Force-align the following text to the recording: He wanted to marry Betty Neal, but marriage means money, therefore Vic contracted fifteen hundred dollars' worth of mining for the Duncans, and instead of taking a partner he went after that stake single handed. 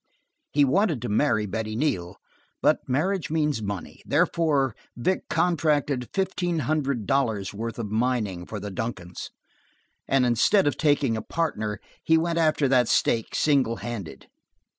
He 0.51 0.65
wanted 0.65 0.99
to 1.03 1.09
marry 1.09 1.45
Betty 1.45 1.75
Neal, 1.75 2.15
but 2.59 2.79
marriage 2.89 3.29
means 3.29 3.61
money, 3.61 4.01
therefore 4.03 4.75
Vic 4.97 5.29
contracted 5.29 6.09
fifteen 6.11 6.57
hundred 6.65 7.05
dollars' 7.05 7.53
worth 7.53 7.77
of 7.77 7.91
mining 7.91 8.47
for 8.47 8.59
the 8.59 8.71
Duncans, 8.71 9.29
and 10.07 10.25
instead 10.25 10.65
of 10.65 10.75
taking 10.75 11.15
a 11.15 11.21
partner 11.21 11.79
he 12.03 12.17
went 12.17 12.39
after 12.39 12.67
that 12.67 12.87
stake 12.87 13.35
single 13.35 13.75
handed. 13.75 14.25